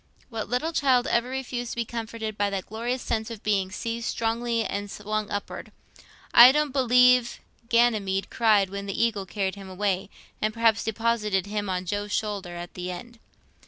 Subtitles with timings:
[0.31, 4.07] What little child ever refused to be comforted by that glorious sense of being seized
[4.09, 5.71] strongly and swung upward?
[6.33, 7.39] I don't believe
[7.69, 10.09] Ganymede cried when the eagle carried him away,
[10.41, 13.19] and perhaps deposited him on Jove's shoulder at the end.